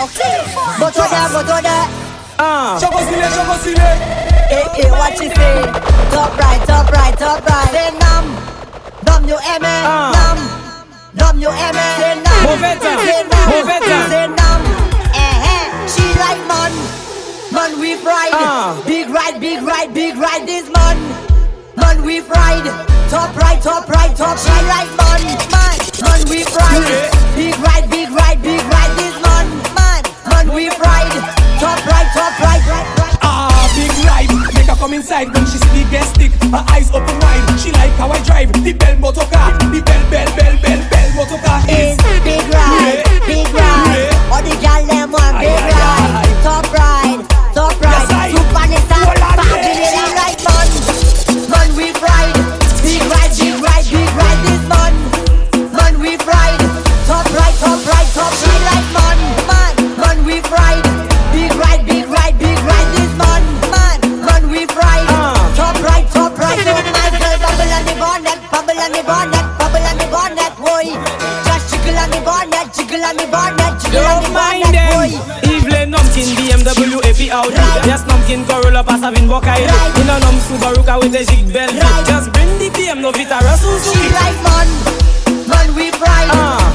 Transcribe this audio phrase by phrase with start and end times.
[0.00, 1.76] Botoda, botoda.
[2.38, 2.80] Uh.
[2.80, 3.90] Chocosile, chocosile.
[4.48, 5.60] Hey, hey, what you say?
[6.08, 7.68] Top right, top right, top right.
[7.68, 8.24] Say nam.
[9.04, 10.08] W-M-A, uh.
[10.16, 10.38] nam.
[11.16, 12.00] W-M-A, ah.
[12.00, 12.40] say nam.
[12.48, 12.96] Mauvais temps,
[13.44, 14.08] mauvais temps.
[14.08, 14.60] Say nam.
[15.12, 15.68] Eh, eh.
[15.92, 16.72] She like man.
[17.52, 18.32] Man, we ride.
[18.32, 18.82] Ah.
[18.86, 20.96] Big ride, big ride, big ride this man.
[21.76, 22.64] Man, we ride.
[23.10, 25.20] Top right, top right, top right, right, man.
[25.52, 26.89] Man, man, we ride.
[69.10, 70.86] bonnet, bubble on the bonnet, boy.
[71.42, 75.10] Just jiggle on the bonnet, jiggle on the bonnet, jiggle on the bonnet, boy.
[75.90, 77.50] Numpkin, BMW, AP out.
[77.50, 77.86] Right.
[77.86, 79.66] Yes, Numpkin, Gorilla, pass having Bokai.
[79.66, 79.98] Right.
[79.98, 81.72] In a Num Subaru with a jig belt.
[81.72, 82.06] Right.
[82.06, 83.74] Just bring the BM, no Vita Russell.
[83.82, 84.68] She like man,
[85.50, 86.30] man we pride.
[86.30, 86.69] Uh.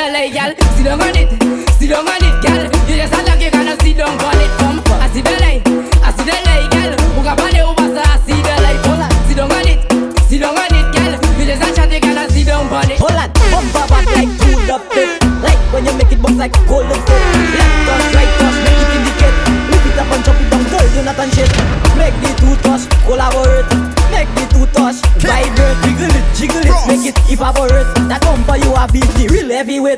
[0.00, 1.39] girl, hey girl, sit down on it.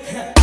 [0.08, 0.41] it.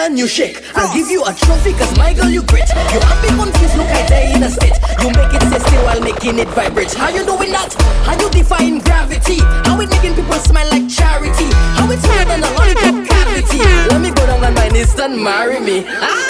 [0.00, 0.62] and you shake.
[0.74, 2.68] I'll give you a trophy cause my girl you great.
[2.92, 4.76] You have me confused, look I die in a state.
[5.02, 6.92] You make it sexy still while making it vibrate.
[6.94, 7.74] How you doing that?
[8.04, 9.38] How you defying gravity?
[9.68, 11.48] How we making people smile like charity?
[11.76, 13.58] How it's more than a lollipop cavity?
[13.92, 15.84] Let me go down on my knees and marry me.
[15.86, 16.29] Ah!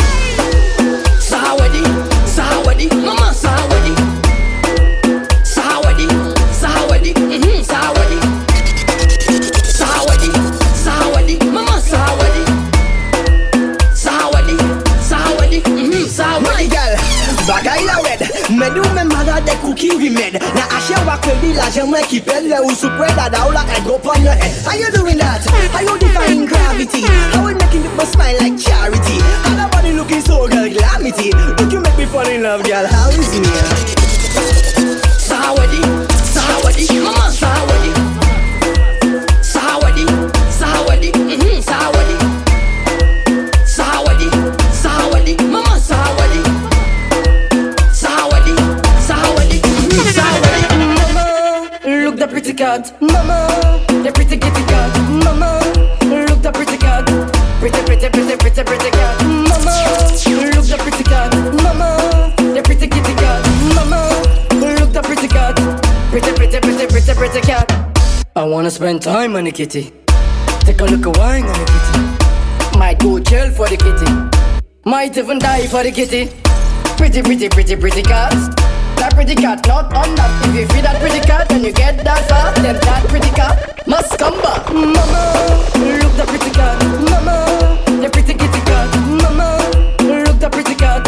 [19.71, 22.91] pou ki rimed Na ashe wak pe di la jemwen ki ped Le ou sou
[22.99, 25.47] pre dada ou la egg up on your head How you doing that?
[25.75, 27.03] How you defying gravity?
[27.07, 28.79] How we making people smile like child?
[52.41, 53.84] pretty cat, mama.
[53.89, 55.60] The pretty kitty cat, mama.
[56.01, 57.04] Look the pretty cat,
[57.60, 59.77] pretty pretty pretty pretty pretty cat, mama.
[60.57, 62.33] Look the pretty cat, mama.
[62.39, 63.45] The pretty kitty cat,
[63.77, 64.09] mama.
[64.81, 65.54] Look the pretty cat,
[66.09, 68.25] pretty pretty pretty pretty pretty cat.
[68.34, 69.93] I wanna spend time on the kitty.
[70.60, 72.78] Take a look at wine on the kitty.
[72.78, 74.09] Might go jail for the kitty.
[74.86, 76.33] Might even die for the kitty.
[76.97, 78.33] Pretty pretty pretty pretty cat.
[79.00, 80.28] That pretty cat, not on that.
[80.44, 82.52] If you feed that pretty cat, then you get that far.
[82.60, 83.56] Then that pretty cat
[83.88, 84.68] must come back.
[84.68, 85.24] Mama,
[85.80, 86.76] look the pretty cat.
[87.08, 88.92] Mama, the pretty kitty cat.
[89.24, 89.56] Mama,
[90.04, 91.00] look the pretty cat.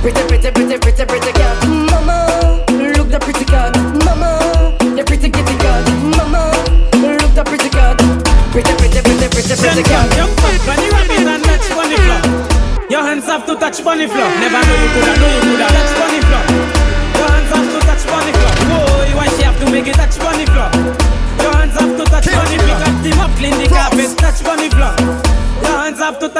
[0.00, 1.56] Pretty, pretty, pretty, pretty, pretty cat.
[1.68, 2.64] Mama,
[2.96, 3.76] look the pretty cat.
[4.08, 4.40] Mama,
[4.80, 5.84] the pretty kitty cat.
[6.16, 6.48] Mama,
[6.96, 8.00] look the pretty cat.
[8.56, 10.08] Pretty, pretty, pretty, pretty, pretty cat.
[10.16, 12.24] Jump up, bunny rabbit and touch bunny floor.
[12.88, 14.32] Your hands have to touch bunny floor.
[14.40, 15.53] Never know you coulda, know you coulda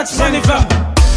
[0.04, 0.62] touch floor.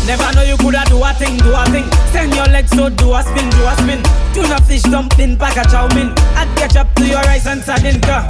[0.05, 1.83] Never know you coulda do a thing, do a thing.
[2.11, 3.99] Send your legs so do a spin, do a spin.
[4.33, 6.13] Tuna fish dumpling, pack a chow mein.
[6.39, 8.25] Add ketchup to your rice and sardine car.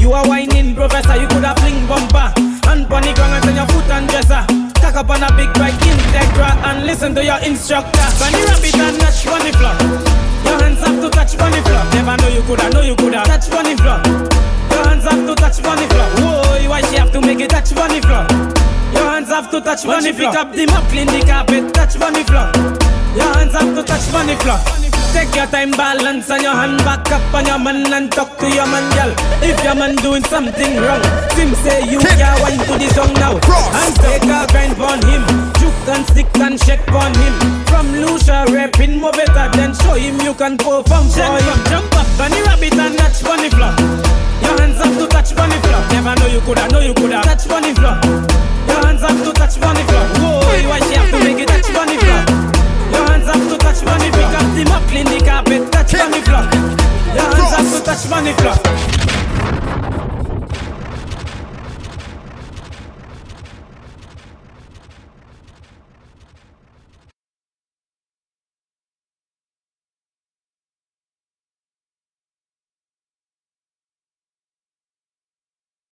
[0.00, 2.34] You are whining, professor, you coulda fling bumper.
[2.66, 4.42] And bunny ground and turn your foot and dresser.
[4.82, 8.02] Tack up on a big bike, Integra, and listen to your instructor.
[8.18, 9.76] Bunny rabbit and touch bunny floor.
[10.42, 11.84] Your hands have to touch bunny floor.
[11.94, 14.02] Never know you coulda, know you coulda touch bunny floor.
[14.02, 16.08] Your hands have to touch bunny floor.
[16.18, 18.26] Whoa, why she have to make it touch bunny floor?
[19.32, 20.30] Have to touch bunny floor.
[20.30, 22.52] Pick up the mop, clean the carpet, touch bunny floor.
[23.16, 24.60] Your hands have to touch bunny floor.
[25.16, 28.46] Take your time, balance on your hand back up on your man and talk to
[28.52, 29.12] your man, girl.
[29.40, 31.00] If your man doing something wrong,
[31.32, 33.40] Sim say you can't wine to the song now.
[33.40, 35.24] And take a grind on him,
[35.56, 37.34] juke and stick and shake on him.
[37.72, 41.58] From Lucia rapping more better than show him you can perform for him.
[41.72, 43.72] Jump up, bunny rabbit and touch bunny floor.
[44.44, 45.80] Your hands have to touch bunny floor.
[45.92, 47.61] Never know you coulda, know you coulda touch bunny